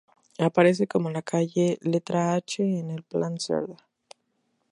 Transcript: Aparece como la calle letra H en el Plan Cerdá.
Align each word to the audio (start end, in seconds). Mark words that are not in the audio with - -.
Aparece 0.39 0.87
como 0.87 1.11
la 1.11 1.21
calle 1.21 1.77
letra 1.83 2.33
H 2.33 2.63
en 2.63 2.89
el 2.89 3.03
Plan 3.03 3.39
Cerdá. 3.39 3.77